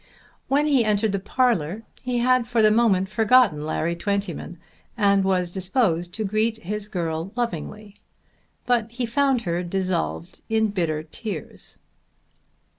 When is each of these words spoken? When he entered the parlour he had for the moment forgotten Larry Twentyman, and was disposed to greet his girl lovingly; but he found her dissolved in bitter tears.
When 0.47 0.65
he 0.65 0.83
entered 0.83 1.11
the 1.11 1.19
parlour 1.19 1.83
he 2.01 2.17
had 2.17 2.47
for 2.47 2.63
the 2.63 2.71
moment 2.71 3.07
forgotten 3.07 3.63
Larry 3.63 3.95
Twentyman, 3.95 4.57
and 4.97 5.23
was 5.23 5.51
disposed 5.51 6.11
to 6.15 6.25
greet 6.25 6.57
his 6.63 6.87
girl 6.87 7.31
lovingly; 7.35 7.95
but 8.65 8.89
he 8.89 9.05
found 9.05 9.41
her 9.41 9.61
dissolved 9.61 10.41
in 10.49 10.69
bitter 10.69 11.03
tears. 11.03 11.77